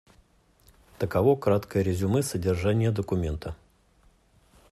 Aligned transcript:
Таково 0.97 1.35
краткое 1.35 1.83
резюме 1.83 2.23
содержания 2.23 2.89
документа. 2.89 3.55